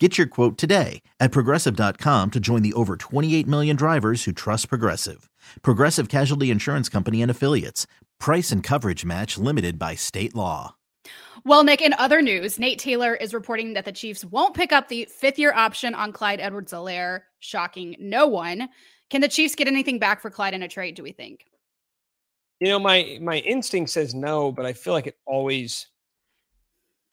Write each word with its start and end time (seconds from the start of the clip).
Get 0.00 0.18
your 0.18 0.26
quote 0.26 0.58
today 0.58 1.02
at 1.20 1.30
progressive.com 1.30 2.32
to 2.32 2.40
join 2.40 2.62
the 2.62 2.72
over 2.72 2.96
28 2.96 3.46
million 3.46 3.76
drivers 3.76 4.24
who 4.24 4.32
trust 4.32 4.68
Progressive. 4.68 5.30
Progressive 5.62 6.08
Casualty 6.08 6.50
Insurance 6.50 6.88
Company 6.88 7.22
and 7.22 7.30
Affiliates. 7.30 7.86
Price 8.18 8.50
and 8.50 8.60
coverage 8.60 9.04
match 9.04 9.38
limited 9.38 9.78
by 9.78 9.94
state 9.94 10.34
law. 10.34 10.74
Well, 11.44 11.62
Nick, 11.62 11.80
in 11.80 11.92
other 11.92 12.22
news, 12.22 12.58
Nate 12.58 12.80
Taylor 12.80 13.14
is 13.14 13.32
reporting 13.32 13.74
that 13.74 13.84
the 13.84 13.92
Chiefs 13.92 14.24
won't 14.24 14.54
pick 14.54 14.72
up 14.72 14.88
the 14.88 15.04
fifth 15.04 15.38
year 15.38 15.52
option 15.52 15.94
on 15.94 16.10
Clyde 16.10 16.40
Edwards 16.40 16.72
Helaire, 16.72 17.20
shocking 17.38 17.94
no 18.00 18.26
one. 18.26 18.68
Can 19.10 19.20
the 19.20 19.28
Chiefs 19.28 19.54
get 19.54 19.68
anything 19.68 20.00
back 20.00 20.20
for 20.20 20.30
Clyde 20.30 20.54
in 20.54 20.62
a 20.64 20.68
trade, 20.68 20.96
do 20.96 21.04
we 21.04 21.12
think? 21.12 21.44
You 22.58 22.68
know, 22.68 22.78
my 22.80 23.18
my 23.20 23.38
instinct 23.38 23.90
says 23.90 24.12
no, 24.12 24.50
but 24.50 24.66
I 24.66 24.72
feel 24.72 24.92
like 24.92 25.06
it 25.06 25.18
always 25.24 25.86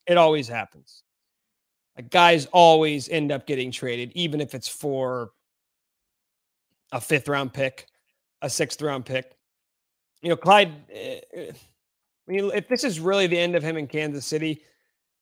it 0.08 0.18
always 0.18 0.48
happens. 0.48 1.04
Guys 2.10 2.48
always 2.48 3.10
end 3.10 3.32
up 3.32 3.46
getting 3.46 3.72
traded, 3.72 4.12
even 4.16 4.42
if 4.42 4.54
it's 4.56 4.68
for 4.68 5.32
a 6.92 7.02
fifth 7.02 7.28
round 7.28 7.54
pick, 7.54 7.88
a 8.42 8.50
sixth 8.50 8.82
round 8.82 9.06
pick. 9.06 9.36
You 10.22 10.30
know, 10.30 10.36
Clyde. 10.36 10.72
Uh, 10.94 11.52
I 12.28 12.32
mean, 12.32 12.52
if 12.54 12.68
this 12.68 12.84
is 12.84 13.00
really 13.00 13.28
the 13.28 13.40
end 13.40 13.56
of 13.56 13.64
him 13.64 13.78
in 13.78 13.88
Kansas 13.88 14.26
City, 14.26 14.62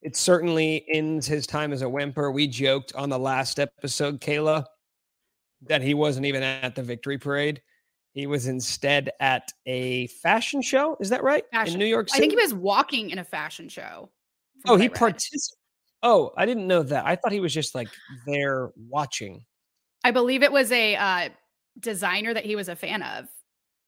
it 0.02 0.16
certainly 0.16 0.86
ends 0.92 1.26
his 1.28 1.48
time 1.48 1.74
as 1.74 1.82
a 1.82 1.90
whimper. 1.90 2.32
We 2.32 2.48
joked 2.48 2.94
on 2.96 3.10
the 3.10 3.20
last 3.20 3.60
episode, 3.60 4.22
Kayla, 4.22 4.66
that 5.64 5.82
he 5.82 5.94
wasn't 5.94 6.26
even 6.26 6.44
at 6.44 6.76
the 6.76 6.84
victory 6.84 7.18
parade. 7.18 7.62
He 8.14 8.28
was 8.28 8.48
instead 8.48 9.12
at 9.20 9.52
a 9.66 10.08
fashion 10.08 10.62
show. 10.62 10.98
Is 11.00 11.10
that 11.10 11.24
right? 11.24 11.44
Fashion. 11.52 11.76
In 11.76 11.80
New 11.80 11.86
York 11.86 12.10
City. 12.10 12.18
I 12.18 12.22
think 12.22 12.34
he 12.34 12.42
was 12.42 12.54
walking 12.54 13.12
in 13.12 13.20
a 13.20 13.24
fashion 13.24 13.70
show. 13.70 14.10
Oh, 14.66 14.78
he 14.78 14.90
participated. 14.90 15.59
Oh, 16.02 16.32
I 16.38 16.46
didn't 16.46 16.68
know 16.68 16.84
that. 16.84 17.06
I 17.06 17.16
thought 17.16 17.32
he 17.32 17.40
was 17.40 17.54
just 17.54 17.76
like 17.76 17.90
there 18.26 18.72
watching. 18.88 19.44
I 20.04 20.12
believe 20.12 20.44
it 20.44 20.52
was 20.52 20.72
a 20.72 20.96
uh, 20.96 21.30
designer 21.80 22.34
that 22.34 22.46
he 22.46 22.56
was 22.56 22.70
a 22.70 22.76
fan 22.76 23.04
of. 23.04 23.28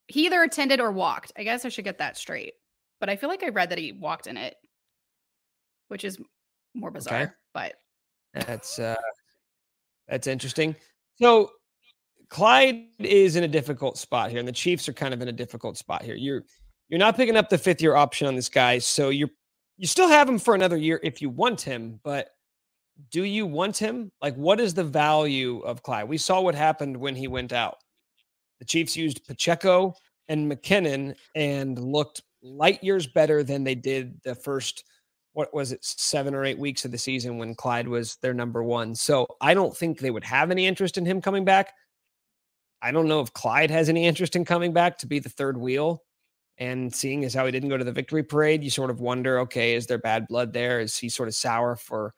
He 0.08 0.26
either 0.26 0.44
attended 0.44 0.82
or 0.82 0.92
walked. 0.92 1.32
I 1.38 1.44
guess 1.44 1.64
I 1.64 1.70
should 1.70 1.86
get 1.86 2.00
that 2.00 2.18
straight. 2.18 2.54
But 3.00 3.10
I 3.10 3.16
feel 3.16 3.30
like 3.30 3.44
I 3.44 3.50
read 3.50 3.70
that 3.70 3.78
he 3.78 3.94
walked 3.94 4.28
in 4.28 4.38
it, 4.38 4.56
which 5.88 6.04
is 6.04 6.20
more 6.76 6.92
bizarre. 6.92 7.22
Okay. 7.22 7.32
But 7.54 7.74
that's 8.34 8.78
uh 8.78 8.96
that's 10.08 10.28
interesting. 10.28 10.76
So 11.16 11.52
Clyde 12.30 12.84
is 13.00 13.36
in 13.36 13.44
a 13.44 13.48
difficult 13.48 13.98
spot 13.98 14.30
here, 14.30 14.40
and 14.40 14.48
the 14.48 14.54
Chiefs 14.54 14.88
are 14.88 14.94
kind 14.94 15.14
of 15.14 15.22
in 15.22 15.28
a 15.28 15.34
difficult 15.34 15.78
spot 15.78 16.04
here. 16.04 16.16
You're 16.16 16.44
you're 16.90 17.00
not 17.00 17.16
picking 17.16 17.38
up 17.38 17.50
the 17.50 17.58
fifth 17.58 17.82
year 17.82 17.96
option 17.96 18.28
on 18.28 18.36
this 18.36 18.50
guy, 18.50 18.78
so 18.78 19.10
you're 19.10 19.32
you 19.82 19.88
still 19.88 20.08
have 20.08 20.30
him 20.30 20.38
for 20.38 20.54
another 20.54 20.78
year 20.78 21.00
if 21.02 21.24
you 21.24 21.30
want 21.32 21.60
him, 21.60 22.00
but 22.04 22.30
do 23.10 23.24
you 23.24 23.48
want 23.48 23.76
him? 23.76 24.12
Like, 24.22 24.36
what 24.36 24.60
is 24.60 24.76
the 24.76 24.84
value 24.84 25.58
of 25.62 25.82
Clyde? 25.82 26.08
We 26.08 26.20
saw 26.20 26.40
what 26.40 26.54
happened 26.54 26.96
when 26.96 27.16
he 27.16 27.28
went 27.28 27.52
out. 27.52 27.78
The 28.60 28.66
Chiefs 28.66 28.96
used 28.96 29.26
Pacheco 29.26 29.96
and 30.30 30.52
McKinnon 30.52 31.16
and 31.36 31.80
looked 31.80 32.22
light 32.44 32.84
years 32.84 33.08
better 33.08 33.42
than 33.42 33.64
they 33.64 33.74
did 33.74 34.22
the 34.24 34.36
first, 34.36 34.84
what 35.34 35.52
was 35.52 35.72
it, 35.72 35.84
seven 35.84 36.36
or 36.36 36.46
eight 36.46 36.60
weeks 36.60 36.86
of 36.86 36.92
the 36.92 36.98
season 37.00 37.40
when 37.40 37.56
Clyde 37.56 37.88
was 37.88 38.18
their 38.22 38.36
number 38.36 38.62
one. 38.62 38.94
So 38.94 39.26
I 39.42 39.56
don't 39.56 39.76
think 39.76 39.98
they 39.98 40.12
would 40.12 40.24
have 40.26 40.52
any 40.52 40.68
interest 40.68 41.00
in 41.00 41.08
him 41.08 41.22
coming 41.22 41.44
back. 41.44 41.74
I 42.84 42.92
don't 42.92 43.08
know 43.08 43.22
if 43.22 43.34
Clyde 43.34 43.72
has 43.72 43.90
any 43.90 44.06
interest 44.06 44.36
in 44.36 44.46
coming 44.46 44.74
back 44.74 45.00
to 45.00 45.08
be 45.08 45.18
the 45.18 45.30
third 45.30 45.58
wheel. 45.58 46.04
And 46.62 46.94
seeing 46.94 47.26
as 47.26 47.34
how 47.34 47.48
he 47.48 47.52
didn't 47.52 47.70
go 47.70 47.78
to 47.78 47.84
the 47.84 47.92
victory 47.92 48.22
parade, 48.22 48.64
you 48.64 48.70
sort 48.70 48.92
of 48.92 49.00
wonder, 49.00 49.40
okay, 49.40 49.74
is 49.74 49.88
there 49.88 49.98
bad 49.98 50.28
blood 50.28 50.54
there? 50.54 50.80
Is 50.80 50.96
he 50.96 51.10
sort 51.10 51.28
of 51.28 51.34
sour 51.34 51.76
for 51.76 52.14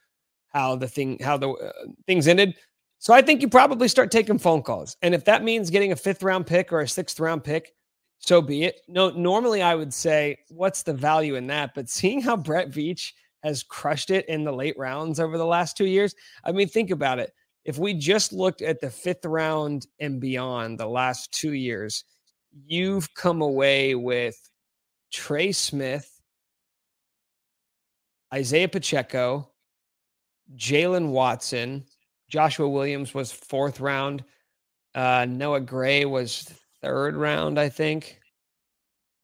how 0.49 0.75
the 0.75 0.87
thing, 0.87 1.17
how 1.23 1.37
the 1.37 1.49
uh, 1.49 1.71
things 2.05 2.27
ended? 2.27 2.55
So 2.99 3.13
I 3.13 3.21
think 3.21 3.41
you 3.41 3.47
probably 3.47 3.87
start 3.87 4.11
taking 4.11 4.37
phone 4.37 4.61
calls. 4.61 4.97
And 5.01 5.15
if 5.15 5.23
that 5.25 5.45
means 5.45 5.69
getting 5.69 5.93
a 5.93 5.95
fifth 5.95 6.23
round 6.23 6.45
pick 6.45 6.73
or 6.73 6.81
a 6.81 6.87
sixth 6.89 7.21
round 7.21 7.45
pick, 7.45 7.73
so 8.19 8.41
be 8.41 8.65
it. 8.65 8.81
No, 8.89 9.11
normally 9.11 9.61
I 9.61 9.75
would 9.75 9.93
say, 9.93 10.39
what's 10.49 10.83
the 10.83 10.93
value 10.93 11.35
in 11.35 11.47
that? 11.47 11.73
But 11.73 11.89
seeing 11.89 12.19
how 12.19 12.35
Brett 12.35 12.69
Veach 12.69 13.13
has 13.43 13.63
crushed 13.63 14.09
it 14.09 14.27
in 14.27 14.43
the 14.43 14.51
late 14.51 14.77
rounds 14.77 15.21
over 15.21 15.37
the 15.37 15.45
last 15.45 15.77
two 15.77 15.85
years, 15.85 16.15
I 16.43 16.51
mean, 16.51 16.67
think 16.67 16.91
about 16.91 17.19
it. 17.19 17.31
If 17.63 17.77
we 17.77 17.93
just 17.93 18.33
looked 18.33 18.61
at 18.61 18.81
the 18.81 18.89
fifth 18.89 19.23
round 19.23 19.87
and 20.01 20.19
beyond 20.19 20.77
the 20.77 20.87
last 20.87 21.31
two 21.31 21.53
years, 21.53 22.03
you've 22.67 23.13
come 23.15 23.41
away 23.41 23.95
with 23.95 24.37
Trey 25.11 25.51
Smith, 25.51 26.09
Isaiah 28.33 28.67
Pacheco, 28.67 29.49
Jaylen 30.55 31.09
Watson, 31.09 31.85
Joshua 32.29 32.67
Williams 32.67 33.13
was 33.13 33.31
fourth 33.31 33.79
round. 33.79 34.23
Uh, 34.95 35.25
Noah 35.29 35.61
Gray 35.61 36.05
was 36.05 36.51
third 36.81 37.15
round, 37.15 37.59
I 37.59 37.69
think. 37.69 38.19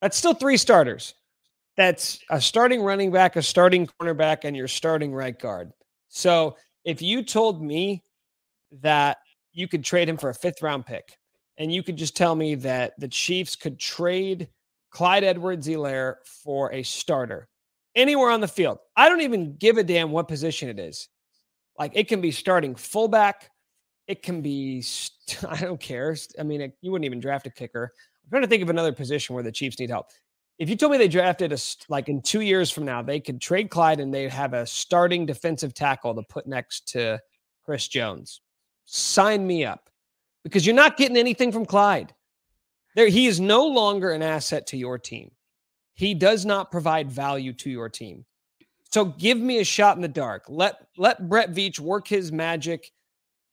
That's 0.02 0.18
still 0.18 0.34
three 0.34 0.58
starters. 0.58 1.16
That's 1.76 2.20
a 2.30 2.40
starting 2.40 2.82
running 2.82 3.12
back, 3.12 3.36
a 3.36 3.42
starting 3.42 3.88
cornerback, 3.88 4.40
and 4.44 4.56
your 4.56 4.68
starting 4.68 5.14
right 5.14 5.38
guard. 5.38 5.72
So 6.10 6.58
if 6.86 7.02
you 7.02 7.24
told 7.24 7.62
me 7.62 8.04
that 8.82 9.18
you 9.54 9.68
could 9.68 9.84
trade 9.84 10.10
him 10.10 10.18
for 10.18 10.30
a 10.30 10.36
fifth 10.36 10.62
round 10.62 10.86
pick, 10.86 11.18
and 11.60 11.72
you 11.72 11.84
could 11.84 11.98
just 11.98 12.16
tell 12.16 12.36
me 12.36 12.56
that 12.56 12.94
the 12.98 13.08
Chiefs 13.08 13.56
could 13.56 13.78
trade 13.78 14.48
Clyde 14.92 15.26
Edwards 15.26 15.68
Helaire 15.68 16.16
for 16.24 16.72
a 16.72 16.82
starter 16.82 17.50
anywhere 17.96 18.32
on 18.32 18.40
the 18.40 18.48
field. 18.48 18.80
I 18.96 19.10
don't 19.10 19.22
even 19.22 19.58
give 19.58 19.78
a 19.78 19.84
damn 19.84 20.12
what 20.12 20.30
position 20.30 20.70
it 20.70 20.80
is. 20.80 21.10
Like 21.78 21.92
it 21.96 22.08
can 22.08 22.22
be 22.22 22.32
starting 22.32 22.76
fullback, 22.76 23.52
it 24.08 24.24
can 24.24 24.42
be, 24.42 24.84
I 25.48 25.58
don't 25.60 25.80
care. 25.80 26.16
I 26.40 26.44
mean, 26.44 26.62
it, 26.62 26.78
you 26.82 26.92
wouldn't 26.92 27.06
even 27.06 27.20
draft 27.20 27.46
a 27.46 27.52
kicker. 27.52 27.94
I'm 28.24 28.30
trying 28.30 28.42
to 28.42 28.48
think 28.48 28.64
of 28.64 28.70
another 28.70 28.94
position 28.94 29.36
where 29.36 29.44
the 29.44 29.52
Chiefs 29.52 29.80
need 29.80 29.90
help. 29.90 30.08
If 30.60 30.70
you 30.70 30.76
told 30.76 30.92
me 30.92 30.98
they 30.98 31.08
drafted 31.08 31.54
a, 31.54 31.58
like 31.88 32.10
in 32.10 32.22
two 32.22 32.42
years 32.42 32.70
from 32.70 32.84
now, 32.86 33.02
they 33.02 33.20
could 33.20 33.40
trade 33.40 33.70
Clyde 33.70 34.00
and 34.00 34.14
they'd 34.14 34.30
have 34.30 34.54
a 34.54 34.66
starting 34.66 35.26
defensive 35.26 35.74
tackle 35.74 36.16
to 36.16 36.24
put 36.24 36.48
next 36.48 36.88
to 36.90 37.20
Chris 37.64 37.88
Jones, 37.88 38.42
sign 38.86 39.46
me 39.46 39.64
up 39.64 39.90
because 40.44 40.66
you're 40.66 40.76
not 40.76 40.98
getting 40.98 41.18
anything 41.18 41.52
from 41.52 41.66
Clyde. 41.66 42.14
There, 42.96 43.08
he 43.08 43.28
is 43.28 43.40
no 43.40 43.68
longer 43.68 44.12
an 44.12 44.22
asset 44.22 44.68
to 44.68 44.78
your 44.78 44.98
team. 44.98 45.32
He 45.94 46.14
does 46.14 46.46
not 46.46 46.72
provide 46.72 47.12
value 47.12 47.54
to 47.54 47.70
your 47.70 47.90
team. 47.90 48.26
So 48.92 49.06
give 49.06 49.38
me 49.38 49.60
a 49.60 49.64
shot 49.64 49.96
in 49.96 50.02
the 50.02 50.08
dark. 50.08 50.46
Let 50.48 50.88
let 50.98 51.30
Brett 51.30 51.54
Veach 51.54 51.80
work 51.80 52.08
his 52.08 52.32
magic 52.32 52.92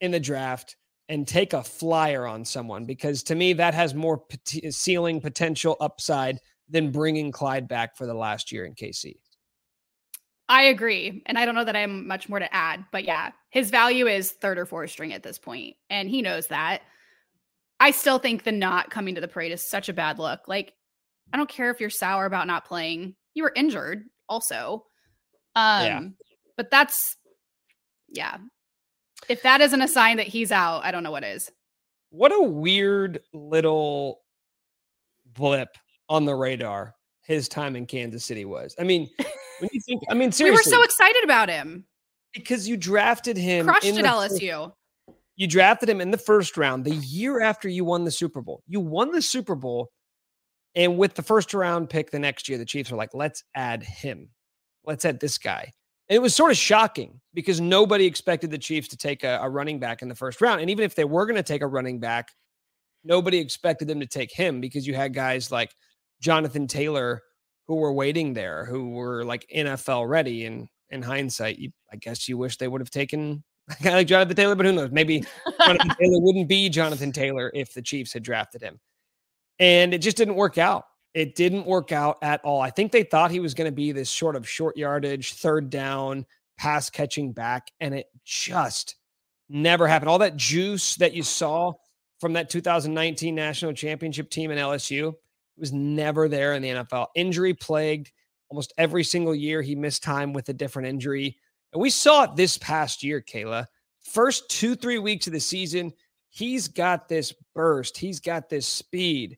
in 0.01 0.11
the 0.11 0.19
draft 0.19 0.75
and 1.09 1.27
take 1.27 1.53
a 1.53 1.63
flyer 1.63 2.25
on 2.25 2.43
someone 2.43 2.85
because 2.85 3.23
to 3.23 3.35
me 3.35 3.53
that 3.53 3.73
has 3.73 3.93
more 3.93 4.23
ceiling 4.69 5.21
potential 5.21 5.77
upside 5.79 6.39
than 6.69 6.91
bringing 6.91 7.31
Clyde 7.31 7.67
back 7.67 7.95
for 7.95 8.05
the 8.05 8.13
last 8.13 8.51
year 8.51 8.65
in 8.65 8.73
KC. 8.73 9.15
I 10.49 10.63
agree. 10.63 11.23
And 11.25 11.37
I 11.37 11.45
don't 11.45 11.55
know 11.55 11.65
that 11.65 11.75
I 11.75 11.81
have 11.81 11.89
much 11.89 12.29
more 12.29 12.39
to 12.39 12.53
add, 12.53 12.85
but 12.91 13.03
yeah, 13.03 13.31
his 13.49 13.69
value 13.69 14.07
is 14.07 14.31
third 14.31 14.57
or 14.57 14.65
fourth 14.65 14.91
string 14.91 15.13
at 15.13 15.23
this 15.23 15.37
point, 15.37 15.75
And 15.89 16.09
he 16.09 16.21
knows 16.21 16.47
that. 16.47 16.83
I 17.79 17.91
still 17.91 18.17
think 18.17 18.43
the 18.43 18.51
not 18.51 18.89
coming 18.89 19.15
to 19.15 19.21
the 19.21 19.27
parade 19.27 19.51
is 19.51 19.67
such 19.67 19.89
a 19.89 19.93
bad 19.93 20.19
look. 20.19 20.47
Like, 20.47 20.73
I 21.33 21.37
don't 21.37 21.49
care 21.49 21.69
if 21.69 21.79
you're 21.79 21.89
sour 21.89 22.25
about 22.25 22.47
not 22.47 22.65
playing. 22.65 23.15
You 23.33 23.43
were 23.43 23.53
injured 23.55 24.05
also. 24.29 24.85
Um, 25.55 25.85
yeah. 25.85 26.01
but 26.55 26.71
that's 26.71 27.17
yeah. 28.09 28.37
If 29.27 29.41
that 29.43 29.61
isn't 29.61 29.81
a 29.81 29.87
sign 29.87 30.17
that 30.17 30.27
he's 30.27 30.51
out, 30.51 30.85
I 30.85 30.91
don't 30.91 31.03
know 31.03 31.11
what 31.11 31.23
is. 31.23 31.51
What 32.09 32.31
a 32.31 32.41
weird 32.41 33.19
little 33.33 34.21
blip 35.33 35.69
on 36.07 36.25
the 36.25 36.35
radar 36.35 36.95
his 37.23 37.49
time 37.49 37.75
in 37.75 37.85
Kansas 37.85 38.23
City 38.23 38.45
was. 38.45 38.73
I 38.79 38.83
mean, 38.83 39.09
when 39.59 39.69
you 39.73 39.81
think, 39.81 40.03
I 40.09 40.13
mean, 40.13 40.31
seriously, 40.31 40.71
we 40.71 40.71
were 40.71 40.77
so 40.77 40.83
excited 40.83 41.23
about 41.23 41.49
him 41.49 41.85
because 42.33 42.67
you 42.67 42.77
drafted 42.77 43.37
him, 43.37 43.65
crushed 43.65 43.85
at 43.85 44.05
LSU. 44.05 44.71
First, 45.07 45.17
you 45.35 45.47
drafted 45.47 45.87
him 45.87 46.01
in 46.01 46.11
the 46.11 46.17
first 46.17 46.57
round 46.57 46.83
the 46.83 46.95
year 46.95 47.41
after 47.41 47.69
you 47.69 47.85
won 47.85 48.03
the 48.03 48.11
Super 48.11 48.41
Bowl. 48.41 48.63
You 48.67 48.79
won 48.79 49.11
the 49.11 49.21
Super 49.21 49.55
Bowl, 49.55 49.91
and 50.75 50.97
with 50.97 51.15
the 51.15 51.21
first 51.21 51.53
round 51.53 51.89
pick 51.89 52.11
the 52.11 52.19
next 52.19 52.49
year, 52.49 52.57
the 52.57 52.65
Chiefs 52.65 52.91
were 52.91 52.97
like, 52.97 53.13
"Let's 53.13 53.43
add 53.55 53.83
him. 53.83 54.29
Let's 54.85 55.05
add 55.05 55.19
this 55.19 55.37
guy." 55.37 55.71
And 56.09 56.15
it 56.15 56.21
was 56.21 56.33
sort 56.33 56.51
of 56.51 56.57
shocking 56.57 57.19
because 57.33 57.59
nobody 57.59 58.05
expected 58.05 58.49
the 58.49 58.57
Chiefs 58.57 58.87
to 58.89 58.97
take 58.97 59.23
a, 59.23 59.39
a 59.41 59.49
running 59.49 59.79
back 59.79 60.01
in 60.01 60.07
the 60.07 60.15
first 60.15 60.41
round, 60.41 60.61
and 60.61 60.69
even 60.69 60.83
if 60.83 60.95
they 60.95 61.05
were 61.05 61.25
going 61.25 61.35
to 61.35 61.43
take 61.43 61.61
a 61.61 61.67
running 61.67 61.99
back, 61.99 62.29
nobody 63.03 63.37
expected 63.37 63.87
them 63.87 63.99
to 63.99 64.07
take 64.07 64.33
him 64.33 64.59
because 64.59 64.87
you 64.87 64.95
had 64.95 65.13
guys 65.13 65.51
like 65.51 65.73
Jonathan 66.19 66.67
Taylor 66.67 67.21
who 67.67 67.75
were 67.75 67.93
waiting 67.93 68.33
there, 68.33 68.65
who 68.65 68.89
were 68.89 69.23
like 69.23 69.49
NFL 69.53 70.07
ready. 70.07 70.45
And 70.45 70.67
in 70.89 71.01
hindsight, 71.01 71.59
you, 71.59 71.71
I 71.91 71.97
guess 71.97 72.27
you 72.27 72.37
wish 72.37 72.57
they 72.57 72.67
would 72.67 72.81
have 72.81 72.89
taken 72.89 73.43
a 73.79 73.83
guy 73.83 73.93
like 73.95 74.07
Jonathan 74.07 74.35
Taylor, 74.35 74.55
but 74.55 74.65
who 74.65 74.73
knows? 74.73 74.91
Maybe 74.91 75.23
Jonathan 75.63 75.89
Taylor 75.99 76.19
wouldn't 76.21 76.47
be 76.47 76.69
Jonathan 76.69 77.11
Taylor 77.11 77.51
if 77.53 77.73
the 77.73 77.81
Chiefs 77.81 78.13
had 78.13 78.23
drafted 78.23 78.61
him. 78.61 78.79
And 79.59 79.93
it 79.93 79.99
just 79.99 80.17
didn't 80.17 80.35
work 80.35 80.57
out. 80.57 80.85
It 81.13 81.35
didn't 81.35 81.65
work 81.65 81.91
out 81.91 82.17
at 82.21 82.41
all. 82.43 82.61
I 82.61 82.69
think 82.69 82.91
they 82.91 83.03
thought 83.03 83.31
he 83.31 83.39
was 83.39 83.55
going 83.55 83.69
to 83.69 83.75
be 83.75 83.91
this 83.91 84.09
sort 84.09 84.35
of 84.35 84.47
short 84.47 84.77
yardage, 84.77 85.33
third 85.33 85.69
down, 85.69 86.25
pass 86.57 86.89
catching 86.89 87.33
back, 87.33 87.71
and 87.79 87.95
it 87.95 88.07
just 88.23 88.95
never 89.49 89.87
happened. 89.87 90.09
All 90.09 90.19
that 90.19 90.37
juice 90.37 90.95
that 90.97 91.15
you 91.15 91.23
saw 91.23 91.73
from 92.19 92.33
that 92.33 92.49
2019 92.49 93.33
national 93.33 93.73
championship 93.73 94.29
team 94.29 94.51
in 94.51 94.57
LSU 94.57 95.15
was 95.57 95.73
never 95.73 96.27
there 96.27 96.53
in 96.53 96.61
the 96.61 96.69
NFL. 96.69 97.07
Injury 97.15 97.53
plagued 97.53 98.11
almost 98.49 98.73
every 98.77 99.03
single 99.03 99.35
year. 99.35 99.61
He 99.61 99.75
missed 99.75 100.03
time 100.03 100.33
with 100.33 100.49
a 100.49 100.53
different 100.53 100.87
injury. 100.87 101.37
And 101.73 101.81
we 101.81 101.89
saw 101.89 102.23
it 102.23 102.35
this 102.35 102.57
past 102.57 103.03
year, 103.03 103.21
Kayla. 103.21 103.65
First 104.01 104.49
two, 104.49 104.75
three 104.75 104.99
weeks 104.99 105.27
of 105.27 105.33
the 105.33 105.39
season, 105.39 105.91
he's 106.29 106.67
got 106.67 107.09
this 107.09 107.33
burst, 107.53 107.97
he's 107.97 108.19
got 108.19 108.49
this 108.49 108.67
speed. 108.67 109.37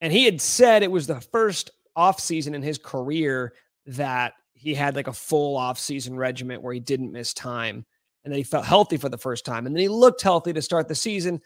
And 0.00 0.12
he 0.12 0.24
had 0.24 0.40
said 0.40 0.82
it 0.82 0.90
was 0.90 1.06
the 1.06 1.20
first 1.20 1.70
offseason 1.96 2.54
in 2.54 2.62
his 2.62 2.78
career 2.78 3.54
that 3.86 4.34
he 4.54 4.74
had 4.74 4.96
like 4.96 5.06
a 5.06 5.12
full 5.12 5.58
offseason 5.58 6.16
regiment 6.16 6.62
where 6.62 6.74
he 6.74 6.80
didn't 6.80 7.12
miss 7.12 7.32
time 7.34 7.84
and 8.24 8.32
then 8.32 8.38
he 8.38 8.44
felt 8.44 8.64
healthy 8.64 8.96
for 8.96 9.08
the 9.08 9.18
first 9.18 9.44
time. 9.44 9.66
And 9.66 9.76
then 9.76 9.82
he 9.82 9.88
looked 9.88 10.22
healthy 10.22 10.52
to 10.52 10.62
start 10.62 10.88
the 10.88 10.94
season. 10.94 11.40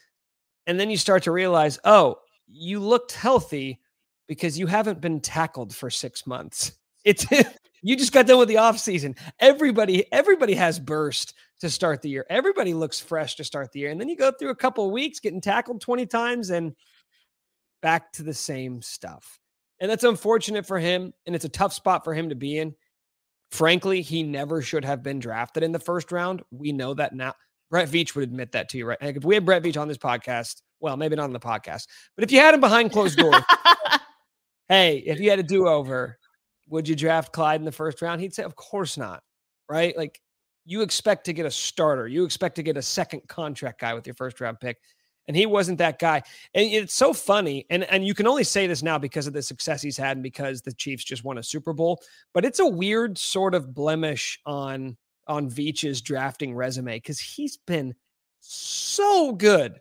And 0.67 0.79
then 0.79 0.91
you 0.91 0.97
start 0.97 1.25
to 1.25 1.33
realize, 1.33 1.79
oh, 1.85 2.19
you 2.47 2.81
looked 2.81 3.13
healthy 3.13 3.81
because 4.29 4.59
you 4.59 4.67
haven't 4.67 5.01
been 5.01 5.21
tackled 5.21 5.75
for 5.75 5.91
six 5.91 6.27
months. 6.27 6.73
It's 7.05 7.27
you 7.83 7.97
just 7.97 8.13
got 8.13 8.27
done 8.27 8.39
with 8.39 8.49
the 8.49 8.57
offseason. 8.57 9.19
Everybody, 9.41 10.11
everybody 10.13 10.55
has 10.55 10.79
burst 10.79 11.35
to 11.61 11.71
start 11.71 12.03
the 12.03 12.11
year. 12.11 12.25
Everybody 12.31 12.75
looks 12.75 13.01
fresh 13.01 13.37
to 13.37 13.45
start 13.45 13.73
the 13.73 13.81
year. 13.81 13.91
And 13.91 14.01
then 14.01 14.09
you 14.09 14.17
go 14.17 14.31
through 14.31 14.51
a 14.51 14.57
couple 14.57 14.85
of 14.85 14.93
weeks 14.93 15.19
getting 15.19 15.41
tackled 15.41 15.81
20 15.81 16.07
times 16.07 16.51
and 16.51 16.75
back 17.83 18.13
to 18.13 18.23
the 18.23 18.35
same 18.35 18.83
stuff. 18.83 19.41
And 19.81 19.91
that's 19.91 20.05
unfortunate 20.05 20.67
for 20.67 20.79
him. 20.79 21.13
And 21.27 21.35
it's 21.35 21.45
a 21.45 21.51
tough 21.51 21.73
spot 21.73 22.05
for 22.05 22.15
him 22.15 22.29
to 22.29 22.35
be 22.35 22.59
in. 22.59 22.75
Frankly, 23.51 24.03
he 24.03 24.23
never 24.23 24.61
should 24.61 24.85
have 24.85 25.03
been 25.03 25.21
drafted 25.21 25.63
in 25.63 25.73
the 25.73 25.79
first 25.79 26.13
round. 26.13 26.43
We 26.51 26.73
know 26.73 26.95
that 26.95 27.15
now. 27.15 27.35
Brett 27.71 27.89
Veach 27.89 28.15
would 28.15 28.25
admit 28.25 28.53
that 28.53 28.71
to 28.71 28.79
you, 28.79 28.87
right? 28.87 29.01
Like 29.01 29.17
if 29.17 29.25
we 29.25 29.35
had 29.35 29.45
Brett 29.45 29.63
Veach 29.63 29.79
on 29.79 29.89
this 29.89 29.99
podcast, 29.99 30.63
well, 30.81 30.97
maybe 30.97 31.17
not 31.17 31.25
on 31.25 31.33
the 31.33 31.41
podcast, 31.41 31.87
but 32.17 32.25
if 32.25 32.33
you 32.33 32.41
had 32.41 32.55
him 32.55 32.61
behind 32.61 32.93
closed 32.93 33.19
doors, 33.19 33.43
hey, 34.69 34.99
if 34.99 35.21
you 35.21 35.31
had 35.31 35.39
a 35.39 35.45
do 35.45 35.67
over, 35.69 36.19
would 36.69 36.89
you 36.89 36.95
draft 36.95 37.33
Clyde 37.33 37.61
in 37.61 37.65
the 37.65 37.73
first 37.73 38.03
round? 38.03 38.21
He'd 38.21 38.35
say, 38.35 38.43
of 38.43 38.57
course 38.57 38.97
not, 38.97 39.23
right? 39.69 39.97
Like 39.97 40.21
you 40.65 40.83
expect 40.83 41.25
to 41.27 41.33
get 41.33 41.47
a 41.47 41.51
starter, 41.51 42.07
you 42.07 42.25
expect 42.25 42.57
to 42.57 42.63
get 42.63 42.77
a 42.77 42.83
second 42.83 43.23
contract 43.29 43.81
guy 43.81 43.95
with 43.95 44.07
your 44.07 44.15
first 44.15 44.41
round 44.41 44.61
pick 44.61 44.79
and 45.29 45.37
he 45.37 45.47
wasn't 45.47 45.79
that 45.79 45.99
guy. 45.99 46.23
And 46.55 46.67
it's 46.73 46.95
so 46.95 47.13
funny, 47.13 47.67
and 47.71 47.85
and 47.85 48.05
you 48.05 48.15
can 48.15 48.27
only 48.27 48.45
say 48.45 48.67
this 48.67 48.83
now 48.83 48.99
because 48.99 49.27
of 49.27 49.35
the 49.35 49.43
success 49.43 49.83
he's 49.83 49.97
had 49.97 50.17
and 50.17 50.23
because 50.23 50.63
the 50.63 50.73
Chiefs 50.73 51.05
just 51.05 51.23
won 51.23 51.39
a 51.39 51.43
Super 51.43 51.73
Bowl. 51.73 52.01
But 52.35 52.45
it's 52.45 52.59
a 52.59 52.67
weird 52.67 53.17
sort 53.19 53.55
of 53.55 53.75
blemish 53.75 54.41
on 54.47 54.97
on 55.29 55.49
Veach's 55.49 56.01
drafting 56.01 56.55
resume 56.55 56.97
because 56.97 57.21
he's 57.21 57.59
been 57.59 57.95
so 58.41 59.33
good 59.33 59.79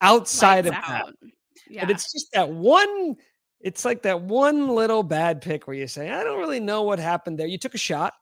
outside 0.00 0.64
Lights 0.64 0.78
of 0.78 0.90
out. 0.90 1.06
that. 1.06 1.30
Yeah. 1.68 1.82
And 1.82 1.90
it's 1.90 2.12
just 2.12 2.32
that 2.32 2.48
one. 2.48 3.16
It's 3.64 3.82
like 3.82 4.02
that 4.02 4.20
one 4.20 4.68
little 4.68 5.02
bad 5.02 5.40
pick 5.40 5.66
where 5.66 5.74
you 5.74 5.86
say, 5.88 6.10
I 6.10 6.22
don't 6.22 6.38
really 6.38 6.60
know 6.60 6.82
what 6.82 6.98
happened 6.98 7.38
there. 7.38 7.46
You 7.46 7.56
took 7.56 7.74
a 7.74 7.78
shot 7.78 8.12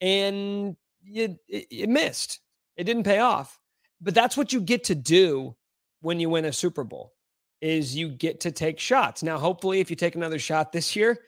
and 0.00 0.74
you 1.04 1.36
it, 1.48 1.88
missed. 1.90 2.40
It 2.78 2.84
didn't 2.84 3.02
pay 3.04 3.18
off. 3.18 3.60
But 4.00 4.14
that's 4.14 4.38
what 4.38 4.54
you 4.54 4.60
get 4.62 4.84
to 4.84 4.94
do 4.94 5.54
when 6.00 6.18
you 6.18 6.30
win 6.30 6.46
a 6.46 6.52
Super 6.52 6.82
Bowl 6.82 7.12
is 7.60 7.94
you 7.94 8.08
get 8.08 8.40
to 8.40 8.50
take 8.50 8.80
shots. 8.80 9.22
Now, 9.22 9.38
hopefully, 9.38 9.80
if 9.80 9.90
you 9.90 9.96
take 9.96 10.14
another 10.14 10.38
shot 10.38 10.72
this 10.72 10.96
year, 10.96 11.18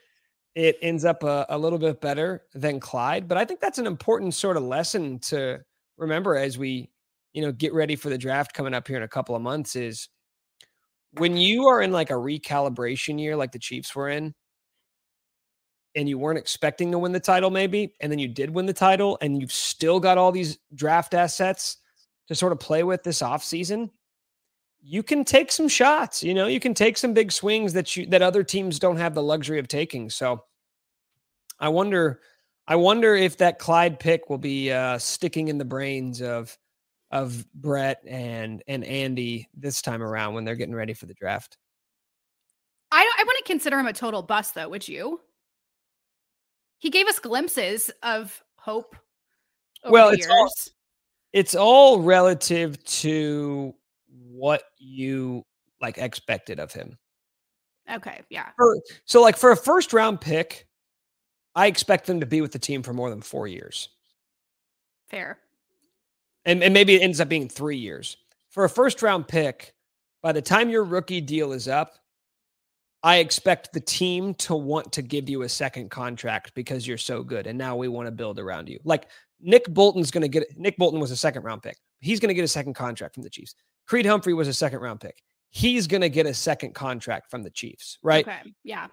it 0.55 0.79
ends 0.81 1.05
up 1.05 1.23
a, 1.23 1.45
a, 1.51 1.59
little 1.59 1.79
bit 1.79 2.01
better 2.01 2.45
than 2.55 2.81
Clyde. 2.81 3.29
But 3.29 3.37
I 3.37 3.45
think 3.45 3.61
that's 3.61 3.77
an 3.77 3.87
important 3.87 4.33
sort 4.33 4.57
of 4.57 4.63
lesson 4.63 5.19
to 5.21 5.61
remember 5.99 6.37
as 6.37 6.57
we, 6.57 6.91
you 7.35 7.43
know, 7.43 7.53
get 7.53 7.75
ready 7.75 7.97
for 7.97 8.09
the 8.09 8.17
draft 8.17 8.55
coming 8.55 8.73
up 8.73 8.89
here 8.89 8.97
in 8.97 9.03
a 9.03 9.09
couple 9.09 9.37
of 9.37 9.43
months. 9.43 9.77
Is 9.77 10.09
when 11.19 11.37
you 11.37 11.67
are 11.67 11.82
in 11.82 11.93
like 11.93 12.11
a 12.11 12.14
recalibration 12.14 13.20
year, 13.20 13.37
like 13.37 13.53
the 13.53 13.59
Chiefs 13.59 13.94
were 13.94 14.09
in, 14.09 14.35
and 15.94 16.09
you 16.09 16.19
weren't 16.19 16.38
expecting 16.38 16.91
to 16.93 16.99
win 16.99 17.12
the 17.12 17.20
title, 17.20 17.50
maybe, 17.50 17.94
and 18.00 18.11
then 18.11 18.19
you 18.19 18.29
did 18.29 18.50
win 18.50 18.67
the 18.67 18.73
title, 18.73 19.19
and 19.20 19.41
you've 19.41 19.53
still 19.53 20.00
got 20.00 20.19
all 20.19 20.32
these 20.32 20.59
draft 20.75 21.14
assets 21.14 21.79
to 22.29 22.35
sort 22.35 22.53
of 22.53 22.61
play 22.61 22.82
with 22.82 23.03
this 23.03 23.20
offseason 23.20 23.91
you 24.82 25.03
can 25.03 25.25
take 25.25 25.53
some 25.53 25.69
shots. 25.69 26.23
You 26.23 26.35
know, 26.35 26.47
you 26.47 26.59
can 26.59 26.75
take 26.75 26.99
some 26.99 27.15
big 27.15 27.31
swings 27.31 27.73
that 27.75 27.97
you 27.97 28.06
that 28.06 28.20
other 28.20 28.43
teams 28.43 28.79
don't 28.79 28.97
have 28.97 29.15
the 29.15 29.23
luxury 29.23 29.58
of 29.58 29.69
taking. 29.69 30.11
So 30.11 30.44
I 31.61 31.69
wonder, 31.69 32.20
I 32.67 32.76
wonder 32.76 33.15
if 33.15 33.37
that 33.38 33.61
Clyde 33.61 34.00
pick 34.00 34.29
will 34.29 34.38
be 34.38 34.73
uh, 34.73 34.99
sticking 34.99 35.49
in 35.49 35.58
the 35.58 35.65
brains 35.65 36.20
of 36.20 36.58
of 37.12 37.47
Brett 37.53 38.03
and 38.06 38.62
and 38.67 38.82
Andy 38.85 39.49
this 39.55 39.82
time 39.82 40.03
around 40.03 40.35
when 40.35 40.44
they're 40.44 40.56
getting 40.56 40.75
ready 40.75 40.94
for 40.94 41.06
the 41.06 41.14
draft. 41.14 41.59
I 42.91 43.09
I 43.19 43.25
wouldn't 43.25 43.44
consider 43.44 43.79
him 43.79 43.87
a 43.87 43.93
total 43.93 44.23
bust 44.23 44.55
though, 44.55 44.69
would 44.69 44.88
you? 44.88 45.20
He 46.79 46.91
gave 46.91 47.06
us 47.06 47.20
glimpses 47.20 47.91
of 48.03 48.43
hope. 48.56 48.97
well, 49.88 50.09
it's 50.09 50.26
all, 50.26 50.49
it's 51.32 51.55
all 51.55 52.00
relative 52.00 52.82
to 52.85 53.75
what 54.08 54.65
you 54.79 55.44
like 55.81 55.99
expected 55.99 56.58
of 56.58 56.73
him. 56.73 56.99
Okay, 57.93 58.23
yeah. 58.31 58.49
For, 58.56 58.81
so 59.05 59.20
like 59.23 59.37
for 59.37 59.53
a 59.53 59.56
first 59.56 59.93
round 59.93 60.20
pick, 60.20 60.67
I 61.55 61.67
expect 61.67 62.06
them 62.06 62.20
to 62.20 62.26
be 62.26 62.41
with 62.41 62.53
the 62.53 62.58
team 62.58 62.82
for 62.82 62.93
more 62.93 63.11
than 63.11 63.20
4 63.20 63.47
years. 63.47 63.88
Fair. 65.08 65.38
And 66.44 66.62
and 66.62 66.75
maybe 66.75 66.94
it 66.94 67.03
ends 67.03 67.21
up 67.21 67.29
being 67.29 67.49
3 67.49 67.77
years. 67.77 68.17
For 68.50 68.65
a 68.65 68.69
first 68.69 69.03
round 69.03 69.29
pick, 69.29 69.75
by 70.23 70.33
the 70.33 70.43
time 70.43 70.71
your 70.71 70.85
rookie 70.85 71.21
deal 71.21 71.53
is 71.53 71.69
up, 71.69 71.94
I 73.03 73.17
expect 73.17 73.73
the 73.73 73.81
team 73.81 74.35
to 74.35 74.55
want 74.55 74.93
to 74.93 75.03
give 75.03 75.29
you 75.29 75.43
a 75.43 75.49
second 75.49 75.91
contract 75.91 76.55
because 76.55 76.87
you're 76.87 76.99
so 76.99 77.22
good 77.22 77.46
and 77.46 77.58
now 77.58 77.77
we 77.77 77.89
want 77.89 78.06
to 78.06 78.13
build 78.13 78.39
around 78.39 78.69
you. 78.69 78.79
Like 78.84 79.08
Nick 79.41 79.67
Bolton's 79.69 80.11
going 80.11 80.22
to 80.22 80.29
get 80.29 80.46
Nick 80.56 80.77
Bolton 80.77 81.01
was 81.01 81.11
a 81.11 81.17
second 81.17 81.43
round 81.43 81.63
pick. 81.63 81.79
He's 82.01 82.20
going 82.20 82.29
to 82.29 82.34
get 82.34 82.44
a 82.44 82.49
second 82.49 82.75
contract 82.75 83.15
from 83.15 83.22
the 83.22 83.31
Chiefs. 83.31 83.55
Creed 83.87 84.06
Humphrey 84.06 84.34
was 84.34 84.49
a 84.49 84.53
second 84.53 84.81
round 84.81 85.01
pick. 85.01 85.22
He's 85.51 85.87
going 85.87 86.01
to 86.01 86.08
get 86.08 86.27
a 86.27 86.34
second 86.34 86.75
contract 86.75 87.31
from 87.31 87.43
the 87.43 87.51
Chiefs, 87.51 87.99
right? 88.03 88.27
Okay. 88.27 88.41
Yeah. 88.65 88.87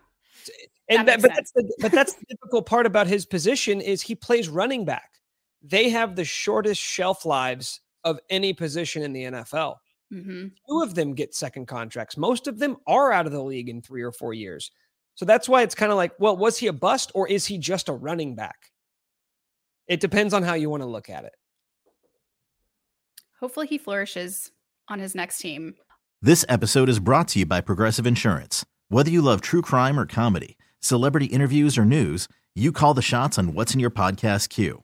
And 0.90 1.08
that, 1.08 1.22
that 1.22 1.22
but 1.22 1.32
that's 1.36 1.52
the 1.52 1.74
but 1.80 1.92
that's 1.92 2.14
the 2.14 2.26
difficult 2.30 2.66
part 2.66 2.86
about 2.86 3.08
his 3.08 3.26
position 3.26 3.82
is 3.82 4.02
he 4.02 4.16
plays 4.16 4.50
running 4.50 4.86
back. 4.86 5.19
They 5.62 5.90
have 5.90 6.16
the 6.16 6.26
shortest 6.26 6.82
shelf 6.82 7.26
lives 7.26 7.82
of 8.04 8.20
any 8.30 8.54
position 8.54 9.04
in 9.04 9.14
the 9.14 9.24
NFL. 9.24 9.76
Mm-hmm. 10.14 10.48
Two 10.68 10.82
of 10.82 10.96
them 10.96 11.14
get 11.14 11.36
second 11.36 11.68
contracts. 11.68 12.18
Most 12.18 12.48
of 12.48 12.60
them 12.60 12.78
are 12.88 13.12
out 13.12 13.26
of 13.26 13.32
the 13.32 13.44
league 13.44 13.70
in 13.70 13.82
three 13.82 14.02
or 14.02 14.12
four 14.12 14.34
years. 14.34 14.72
So 15.16 15.26
that's 15.26 15.50
why 15.50 15.64
it's 15.64 15.76
kind 15.76 15.92
of 15.92 15.98
like, 15.98 16.14
well, 16.18 16.38
was 16.38 16.58
he 16.58 16.68
a 16.68 16.74
bust 16.74 17.12
or 17.14 17.28
is 17.28 17.46
he 17.46 17.58
just 17.58 17.90
a 17.90 17.94
running 17.94 18.36
back? 18.36 18.72
It 19.88 20.00
depends 20.00 20.34
on 20.34 20.44
how 20.44 20.54
you 20.54 20.70
want 20.70 20.82
to 20.82 20.88
look 20.88 21.10
at 21.10 21.26
it. 21.26 21.34
Hopefully 23.40 23.68
he 23.68 23.78
flourishes 23.78 24.52
on 24.88 25.00
his 25.00 25.16
next 25.16 25.40
team. 25.40 25.76
This 26.22 26.46
episode 26.50 26.90
is 26.90 27.00
brought 27.00 27.30
to 27.30 27.40
you 27.40 27.46
by 27.46 27.62
Progressive 27.62 28.08
Insurance. 28.08 28.66
Whether 28.90 29.10
you 29.10 29.22
love 29.22 29.42
true 29.42 29.62
crime 29.62 30.00
or 30.00 30.06
comedy, 30.06 30.58
celebrity 30.80 31.28
interviews 31.28 31.78
or 31.78 31.86
news, 31.86 32.28
you 32.56 32.72
call 32.72 32.94
the 32.94 33.02
shots 33.02 33.38
on 33.38 33.54
what's 33.54 33.74
in 33.74 33.80
your 33.80 33.92
podcast 33.92 34.50
queue. 34.50 34.84